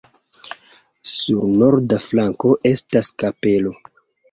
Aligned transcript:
Sur 1.09 1.43
norda 1.59 2.01
flanko 2.07 2.57
estas 2.73 3.13
kapelo. 3.27 3.79